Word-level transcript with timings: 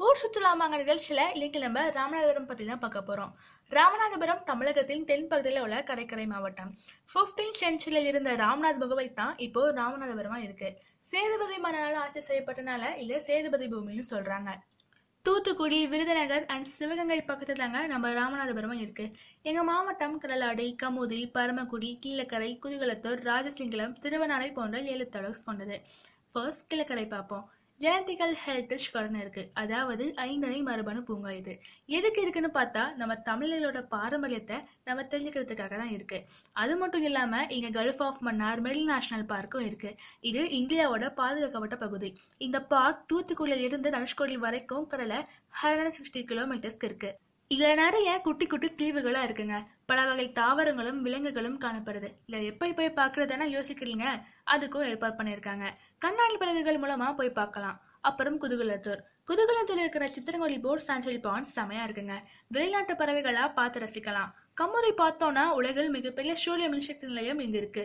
ஊர் 0.00 0.18
சுற்றுலா 0.20 0.50
சுற்றுலாமாங்க 0.50 0.76
நிகழ்ச்சியில் 0.80 1.32
இன்னைக்கு 1.34 1.58
நம்ம 1.64 1.80
ராமநாதபுரம் 1.96 2.46
பற்றி 2.48 2.64
தான் 2.68 2.80
பார்க்க 2.82 3.00
போகிறோம் 3.08 3.32
ராமநாதபுரம் 3.72 4.40
தமிழகத்தின் 4.48 5.04
தென் 5.10 5.28
பகுதியில் 5.30 5.60
உள்ள 5.64 5.76
கடற்கரை 5.90 6.24
மாவட்டம். 6.32 6.70
ஃபிஃப்டீன் 7.10 7.54
சென்ச்சுரியில் 7.60 8.08
இருந்த 8.10 8.30
ராமநாத் 8.42 8.80
முகவை 8.82 9.06
தான் 9.20 9.34
இப்போ 9.46 9.62
ராமநாதபுரமாக 9.78 10.42
இருக்கு. 10.46 10.68
சேதுபதி 11.12 11.56
மன்னனால் 11.64 12.00
ஆட்சி 12.02 12.22
செய்யப்பட்டனால 12.28 12.90
இல்லை 13.02 13.20
சேதுபதி 13.28 13.68
பூமின்னு 13.74 14.04
சொல்கிறாங்க 14.10 14.50
தூத்துக்குடி 15.26 15.80
விருதுநகர் 15.94 16.46
அண்ட் 16.56 16.70
சிவகங்கை 16.76 17.20
பக்கத்துல 17.30 17.60
தாங்க 17.62 17.80
நம்ம 17.94 18.12
ராமநாதபுரம் 18.20 18.78
இருக்கு. 18.84 19.06
எங்க 19.50 19.62
மாவட்டம் 19.70 20.20
கடலாடி 20.24 20.68
கமுதி 20.84 21.22
பரமக்குடி 21.38 21.92
கீழக்கரை 22.04 22.52
குதிகலத்தூர் 22.64 23.22
ராஜசிங்கலம் 23.30 23.96
திருவண்ணாலை 24.04 24.50
போன்ற 24.60 24.78
ஏழு 24.94 25.06
தொடர்ஸ் 25.16 25.46
கொண்டது. 25.48 25.78
ஃபர்ஸ்ட் 26.32 26.68
கீழக்கரை 26.70 27.08
பார்ப்போம். 27.16 27.46
ஜெனட்டிக்கல் 27.82 28.34
ஹெரிட்டேஜ் 28.46 28.84
கடன் 28.92 29.20
இருக்கு. 29.20 29.50
அதாவது 29.54 30.04
ஐந்தனை 30.16 30.62
மரபணு 30.62 31.02
பூங்கா 31.02 31.30
இது. 31.30 31.54
எதுக்கு 31.86 32.20
இருக்குன்னு 32.22 32.50
பார்த்தா 32.54 32.94
நம்ம 32.94 33.14
தமிழர்களோட 33.28 33.80
பாரம்பரியத்தை 33.88 34.60
நம்ம 34.84 35.02
தெரிஞ்சுக்கிறதுக்காக 35.02 35.76
தான் 35.76 35.90
இருக்கு. 35.90 36.18
அது 36.52 36.76
மட்டும் 36.76 37.02
இல்லாம 37.02 37.46
இங்க 37.48 37.70
gulf 37.78 38.02
of 38.02 38.20
Mannar 38.20 38.62
marine 38.62 38.84
national 38.84 39.26
பார்க்கும் 39.26 39.64
இருக்கு. 39.64 39.94
இது 40.20 40.44
இந்தியாவோட 40.60 41.14
பாதுகாக்கப்பட்ட 41.14 41.76
பகுதி. 41.76 42.12
இந்த 42.38 42.60
பார்க் 42.62 43.04
தூத்துக்குடியில 43.12 43.68
இருந்து 43.68 43.90
தனுஷ்கோடி 43.90 44.38
வரைக்கும் 44.46 44.86
கடலை 44.86 45.20
ஹண்ட்ரட் 45.62 45.98
சிக்ஸ்டி 45.98 46.22
கிலோமீட்டர்ஸ்க்கு 46.32 46.84
இருக்கு. 46.84 47.12
இதுல 47.52 47.74
நிறைய 47.74 48.20
குட்டி 48.20 48.46
குட்டி 48.46 48.68
தீவுகளா 48.80 49.20
இருக்குங்க. 49.24 49.56
பல 49.86 50.04
வகை 50.04 50.32
தாவரங்களும் 50.32 51.00
விலங்குகளும் 51.00 51.60
காணப்படுது. 51.60 52.08
இல்ல 52.26 52.42
எப்படி 52.42 52.72
போய் 52.72 52.96
பாக்குறதுன்னா 52.96 53.46
யோசிக்கிறீங்க? 53.56 54.04
அதுக்கும் 54.50 54.86
ஏற்பாடு 54.86 55.16
பண்ணிருக்காங்க 55.16 55.66
கண்ணாடி 55.98 56.36
படகுகள் 56.36 56.80
மூலமா 56.80 57.14
போய் 57.16 57.30
பார்க்கலாம். 57.30 57.80
அப்புறம் 58.00 58.40
குதுகுலத்தூர். 58.40 59.02
குதுகுலத்தூர் 59.28 59.82
இருக்கிற 59.84 60.06
சித்திரங்கோடி 60.06 60.60
போர்ட் 60.60 60.86
சான்சரி 60.86 61.18
பாண்ட்ஸ் 61.26 61.56
செமையா 61.56 61.82
இருக்குங்க. 61.88 62.16
வெளிநாட்டு 62.48 62.94
பறவைகளா 62.94 63.52
பார்த்து 63.54 63.80
ரசிக்கலாம். 63.80 64.32
கம்முறை 64.54 64.92
பார்த்தோம்னா 64.96 65.48
உலகில் 65.48 65.90
மிகப்பெரிய 65.90 66.34
சூரிய 66.34 66.68
மின்சக்தி 66.68 67.06
நிலையம் 67.12 67.38
இங்க 67.38 67.58
இருக்கு. 67.58 67.84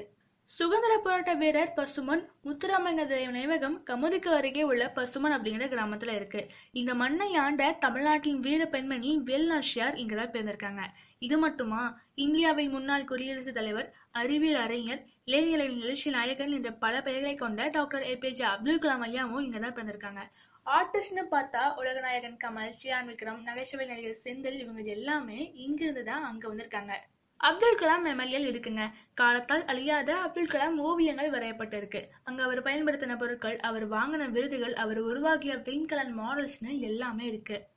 சுதந்திர 0.50 0.98
போராட்ட 0.98 1.34
வீரர் 1.34 1.74
பசுமன் 1.74 2.30
முத்துராமலிங்க 2.44 3.04
நினைவகம் 3.32 3.76
கமுதிக்கு 3.86 4.28
அருகே 4.28 4.64
உள்ள 4.64 4.92
பசுமன் 4.92 5.32
அப்படிங்கிற 5.32 5.66
கிராமத்துல 5.74 6.14
இருக்கு. 6.16 6.50
இந்த 6.72 6.94
மண்ணை 6.94 7.36
ஆண்ட 7.36 7.72
தமிழ்நாட்டின் 7.72 8.40
வீர 8.40 8.66
பெண்மணி 8.66 9.18
வேல்நாச்சியார் 9.18 9.98
இங்கதான் 10.02 10.32
பிறந்திருக்காங்க. 10.34 10.84
இது 11.20 11.38
மட்டுமா? 11.38 12.02
இந்தியாவின் 12.16 12.70
முன்னாள் 12.70 13.06
குடியரசுத் 13.06 13.54
தலைவர் 13.54 13.94
அறிவியல் 14.12 14.62
அறிஞர் 14.62 15.04
இளைஞர் 15.26 15.70
நிகழ்ச்சி 15.70 16.10
நாயகன் 16.10 16.52
என்ற 16.52 16.72
பல 16.72 17.02
பெயர்களை 17.02 17.36
கொண்ட 17.36 17.68
டாக்டர் 17.68 18.04
ஏபிஜே 18.04 18.42
அப்துல் 18.42 18.80
கலாம் 18.80 19.06
ஐயாவும் 19.10 19.46
இங்கதான் 19.48 19.78
பிறந்திருக்காங்க. 19.78 20.24
ஆர்டிஸ்ட்னு 20.66 21.26
பார்த்தா 21.32 21.76
உலகநாயகன் 21.78 22.40
கமல் 22.44 22.74
சியான் 22.84 23.10
விக்ரம் 23.12 23.44
நகைச்சுவை 23.44 23.88
நடிகர் 23.88 24.24
செந்தில் 24.24 24.60
இவங்க 24.60 24.82
எல்லாமே 24.82 25.52
இங்கிருந்து 25.54 26.04
தான் 26.04 26.24
அங்க 26.24 26.56
வந்திருக்காங்க. 26.56 26.96
அப்துல் 27.40 27.80
கலாம் 27.80 28.06
மெமரியல் 28.06 28.48
இருக்குங்க. 28.48 28.92
காலத்தால் 29.14 29.66
அழியாத 29.66 30.18
அப்துல் 30.18 30.50
கலாம் 30.50 30.78
ஓவியங்கள் 30.78 31.30
வரையப்பட்டிருக்கு. 31.30 32.02
அங்க 32.24 32.44
அவர் 32.44 32.62
பயன்படுத்தின 32.64 33.18
பொருட்கள் 33.18 33.58
அவர் 33.60 33.90
வாங்கின 33.90 34.30
விருதுகள் 34.30 34.74
அவர் 34.74 35.00
உருவாக்கிய 35.00 35.56
வெண்கலன் 35.56 36.14
மாடல்ஸ்னு 36.20 36.80
எல்லாமே 36.80 37.26
இருக்கு. 37.26 37.68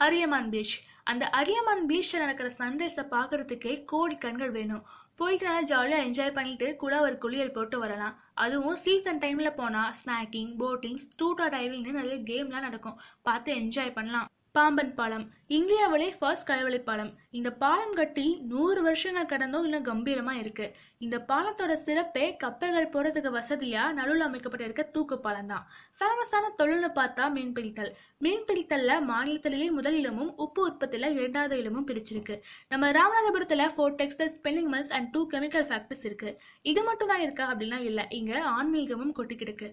அரியமான் 0.00 0.48
பீச். 0.50 0.76
அந்த 1.04 1.30
அரியமான் 1.32 1.84
பீச்ல 1.88 2.18
நடக்கிற 2.18 2.48
சன்ரைஸை 2.58 3.04
பாக்குறதுக்கே 3.10 3.84
கோடி 3.84 4.16
கண்கள் 4.16 4.50
வேணும். 4.50 4.84
போயிட்டு 5.16 5.46
நல்லா 5.46 5.64
ஜாலியா 5.72 5.98
என்ஜாய் 6.06 6.34
பண்ணிட்டு 6.34 6.76
கூட 6.76 7.00
ஒரு 7.00 7.18
குளியல் 7.18 7.52
போட்டு 7.52 7.78
வரலாம். 7.78 8.18
அதுவும் 8.34 8.74
சீசன் 8.74 9.18
டைம்ல 9.18 9.54
போனா 9.54 9.92
ஸ்நாக்கிங் 9.98 10.52
போட்டிங் 10.58 11.02
ஸ்டூட்டா 11.04 11.48
டைவிங்னு 11.56 11.98
நிறைய 12.00 12.18
கேம்லாம் 12.30 12.66
நடக்கும். 12.68 13.00
பார்த்து 13.22 13.54
என்ஜாய் 13.54 13.92
பண்ணலாம். 13.92 14.30
பாம்பன் 14.56 14.90
பாலம். 14.96 15.22
இந்தியாவிலே 15.56 16.06
ஃபர்ஸ்ட் 16.16 16.46
கடவுளை 16.48 16.78
பாலம். 16.88 17.10
இந்த 17.38 17.50
பாலம் 17.62 17.94
கட்டி 17.98 18.24
நூறு 18.50 18.80
வருஷங்கள் 18.86 19.28
கடந்தும் 19.30 19.66
இன்னும் 19.68 19.86
கம்பீரமா 19.86 20.34
இருக்கு. 20.40 20.66
இந்த 21.04 21.16
பாலத்தோட 21.30 21.74
சிறப்பே 21.84 22.24
கப்பல்கள் 22.42 22.90
போறதுக்கு 22.94 23.30
வசதியா 23.38 23.82
நடுவில் 23.98 24.24
அமைக்கப்பட்டிருக்க 24.26 24.84
தூக்கு 24.96 25.16
பாலம் 25.26 25.50
தான் 25.52 25.64
ஃபேமஸான 26.00 26.50
தொழில்னு 26.58 26.90
பார்த்தா 26.98 27.26
மீன்பிடித்தல். 27.36 27.92
மீன்பிடித்தல்ல 28.26 28.98
மாநிலத்திலேயே 29.12 29.68
முதல் 29.78 29.96
இடமும் 30.00 30.32
உப்பு 30.46 30.62
உற்பத்தியில 30.68 31.10
இரண்டாவது 31.18 31.56
இலமும் 31.62 31.88
பிரிச்சிருக்கு. 31.90 32.36
நம்ம 32.74 32.90
ராமநாதபுரத்துல 32.98 33.70
four 33.76 33.96
textile 34.02 34.34
spinning 34.36 34.70
mills 34.74 34.92
and 34.98 35.10
two 35.16 35.22
chemical 35.34 35.66
factories 35.70 36.06
இருக்கு. 36.10 36.32
இது 36.72 36.82
மட்டும் 36.90 37.12
தான் 37.14 37.24
இருக்கா 37.26 37.46
அப்படின்னா 37.54 37.80
இல்ல 37.92 38.02
இங்க 38.20 38.34
ஆன்மீகமும் 38.58 39.16
கொட்டிக்கிருக்கு 39.20 39.70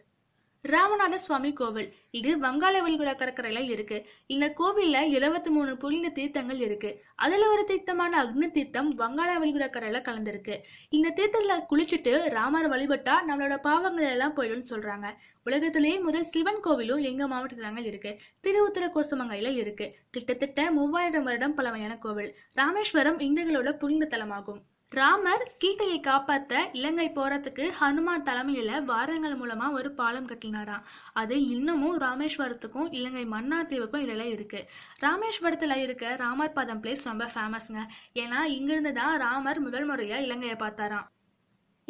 ராமநாத 0.67 1.15
சுவாமி 1.15 1.53
கோவில். 1.53 1.93
இது 2.11 2.37
வங்காள 2.37 2.81
விரிகுடா 2.81 3.13
கடற்கரையில 3.15 3.69
இருக்கு. 3.69 4.05
இந்த 4.25 4.53
கோவில்ல 4.57 5.01
இருபத்தி 5.01 5.49
மூணு 5.49 5.77
புனித 5.77 6.09
தீர்த்தங்கள் 6.09 6.59
இருக்கு. 6.59 7.03
அதுல 7.15 7.49
ஒரு 7.49 7.65
தீர்த்தமான 7.67 8.17
அக்னி 8.23 8.51
தீர்த்தம் 8.51 8.97
வங்காள 8.97 9.29
விரிகுடா 9.39 9.69
கரையில 9.69 10.01
கலந்திருக்கு. 10.01 10.57
இந்த 10.89 11.13
தீர்த்தத்துல 11.15 11.59
குளிச்சுட்டு 11.69 12.29
ராமர் 12.29 12.69
வழிபட்டா 12.69 13.15
நம்மளோட 13.27 13.57
பாவங்கள் 13.57 14.09
எல்லாம் 14.09 14.35
போயிடும்னு 14.35 14.63
சொல்றாங்க. 14.69 15.13
உலகத்திலேயே 15.43 15.99
முதல் 15.99 16.23
சிவன் 16.23 16.61
கோவிலும் 16.63 17.01
எங்க 17.01 17.27
மாவட்டத்திலாங்க 17.27 17.85
இருக்கு. 17.85 18.17
திருவுத்தர 18.43 18.89
கோசமங்கையில 18.95 19.53
இருக்கு. 19.53 19.95
கிட்டத்தட்ட 20.11 20.71
மூவாயிரம் 20.71 21.23
வருடம் 21.23 21.55
பழமையான 21.55 21.97
கோவில். 21.97 22.35
ராமேஸ்வரம் 22.53 23.19
இந்துகளோட 23.19 23.71
புனித 23.71 24.17
தலமாகும். 24.17 24.61
ராமர் 24.91 25.43
சீதையை 25.47 26.01
காப்பாத்த 26.07 26.61
இலங்கை 26.71 27.05
போறதுக்கு 27.15 27.65
ஹனுமான் 27.79 28.23
தலைமையில 28.23 28.83
வாரங்கள் 28.83 29.35
மூலமா 29.39 29.71
ஒரு 29.71 29.91
பாலம் 29.91 30.27
கட்டினாராம் 30.27 30.85
அது 31.13 31.47
இன்னமும் 31.47 31.99
ராமேஸ்வரத்துக்கும் 31.99 32.89
இலங்கை 32.91 33.25
மன்னார் 33.25 33.65
தீவுக்கும் 33.65 34.03
இடையில 34.05 34.25
இருக்கு. 34.35 34.61
ராமேஸ்வரத்துல 35.01 35.75
இருக்க 35.75 36.15
ராமர் 36.15 36.53
பாதம் 36.53 36.81
பிளேஸ் 36.83 37.03
ரொம்ப 37.03 37.27
ஃபேமஸ்ங்க 37.35 37.83
ஏன்னா 38.15 38.41
இங்கிருந்து 38.57 38.93
தான் 38.93 39.17
ராமர் 39.17 39.59
முதல் 39.59 39.89
முறையா 39.91 40.19
இலங்கையை 40.19 40.55
பார்த்தாராம். 40.55 41.07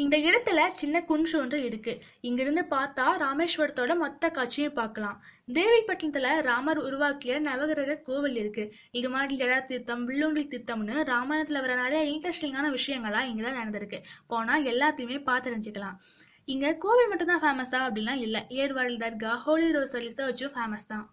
இந்த 0.03 0.17
இடத்துல 0.17 0.67
சின்ன 0.67 1.03
குன்று 1.03 1.39
ஒன்று 1.39 1.63
இருக்கு. 1.63 2.01
இங்கிருந்து 2.21 2.61
பார்த்தா 2.69 3.05
ராமேஸ்வரத்தோட 3.23 3.95
மொத்த 3.97 4.29
காட்சியை 4.29 4.69
பார்க்கலாம். 4.69 5.17
தேவிப்பட்டினத்துல 5.53 6.41
ராமர் 6.41 6.77
உருவாக்கிய 6.77 7.41
நவகிரக 7.41 8.01
கோவில் 8.01 8.35
இருக்கு. 8.35 8.73
இது 8.91 9.09
மாதிரி 9.09 9.43
ஜடா 9.43 9.57
தீர்த்தம் 9.65 10.07
வில்லுண்டி 10.07 10.43
தீர்த்தம்னு 10.53 10.95
ராமாயணத்துல 11.11 11.61
வர 11.61 11.75
நிறைய 11.75 12.03
இன்ட்ரெஸ்டிங்கான 12.13 12.69
விஷயங்களா 12.77 13.21
இங்கதான் 13.31 13.59
நடந்திருக்கு. 13.61 13.99
போனா 14.27 14.55
எல்லாத்தையுமே 14.73 15.19
பார்த்துரிஞ்சுக்கலாம் 15.29 15.97
இங்க 16.45 16.73
கோவில் 16.73 17.07
மட்டும்தான் 17.07 17.43
ஃபேமஸா 17.45 17.79
அப்படின்னா 17.87 18.16
இல்ல. 18.25 18.45
ஏர்வாடி 18.49 18.95
தர்கா 19.05 19.33
ஹோலி 19.45 19.71
ரோசரி 19.71 20.09
சர்ச்சும் 20.17 20.55
ஃபேமஸ் 20.55 20.87
தான். 20.87 21.05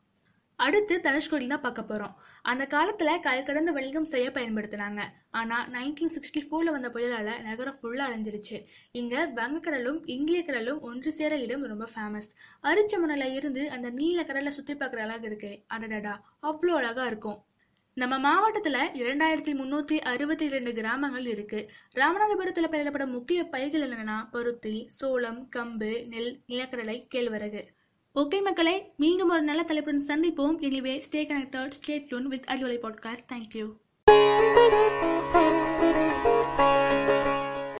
அடுத்து 0.64 0.94
தனுஷ்கோடி 1.06 1.46
தான் 1.48 1.62
பார்க்க 1.64 1.82
போகிறோம் 1.88 2.12
அந்த 2.50 2.64
காலத்தில் 2.74 3.22
கல் 3.26 3.46
கடந்து 3.48 3.72
வணிகம் 3.76 4.08
செய்ய 4.12 4.26
பயன்படுத்தினாங்க. 4.36 5.00
ஆனால் 5.40 5.66
நைன்டீன் 5.74 6.12
சிக்ஸ்டி 6.14 6.40
ஃபோரில் 6.46 6.74
வந்த 6.74 6.88
புயலால் 6.94 7.32
நகரம் 7.48 7.76
ஃபுல்லாக 7.80 8.08
அழிஞ்சிருச்சு. 8.08 8.58
இங்கே 9.00 9.20
வங்கக்கடலும் 9.38 10.00
இந்திய 10.14 10.40
கடலும் 10.48 10.80
ஒன்று 10.90 11.12
சேர 11.18 11.40
இடம் 11.46 11.66
ரொம்ப 11.72 11.88
ஃபேமஸ் 11.94 12.30
அரிச்சமணில் 12.70 13.34
இருந்து 13.38 13.64
அந்த 13.76 13.90
நீல 13.98 14.24
கடலை 14.30 14.52
சுற்றி 14.58 14.76
பார்க்குற 14.82 15.02
அழகு 15.08 15.28
இருக்கு. 15.30 15.52
அடடடா 15.76 16.14
அவ்வளோ 16.50 16.74
அழகாக 16.80 17.10
இருக்கும். 17.12 17.38
நம்ம 17.96 18.14
மாவட்டத்தில் 18.24 18.82
இரண்டாயிரத்தி 19.00 19.52
முந்நூற்றி 19.60 19.98
அறுபத்தி 20.10 20.44
இரண்டு 20.50 20.72
கிராமங்கள் 20.78 21.28
இருக்குது 21.34 21.68
ராமநாதபுரத்தில் 22.00 22.72
பயிரிடப்படும் 22.72 23.14
முக்கிய 23.16 23.42
பயிர்கள் 23.54 23.84
என்னென்னா 23.86 24.18
பருத்தி 24.34 24.74
சோளம் 24.98 25.40
கம்பு 25.54 25.92
நெல் 26.12 26.34
நிலக்கடலை 26.50 26.96
கேழ்வரகு. 27.14 27.62
ஓகே 28.16 28.42
மக்களே 28.42 28.92
மீண்டும் 28.96 29.28
ஒரு 29.28 29.42
நல்ல 29.42 29.62
தலைப்புடன் 29.62 30.04
சந்திப்போம். 30.06 30.56
Anyway 30.64 31.00
stay 31.10 31.18
connected 31.18 31.72
stay 31.80 32.04
tuned 32.08 32.26
with 32.26 32.44
Arivalai 32.48 32.78
podcast. 32.78 33.26
Thank you 33.32 33.72